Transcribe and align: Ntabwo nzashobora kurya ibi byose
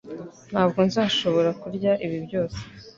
Ntabwo 0.51 0.79
nzashobora 0.87 1.49
kurya 1.61 1.91
ibi 2.05 2.17
byose 2.25 2.59